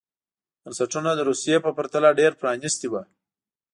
[0.61, 3.01] بنسټونه د روسیې په پرتله ډېر پرانېستي وو.